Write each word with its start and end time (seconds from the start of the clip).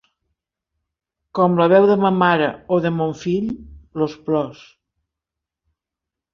Com 1.39 1.57
la 1.61 1.67
veu 1.73 1.85
de 1.91 1.99
ma 2.05 2.11
mare 2.23 2.49
o 2.77 2.81
de 2.87 2.93
mon 2.97 3.15
fill 3.21 3.53
los 4.05 4.19
plors. 4.27 4.67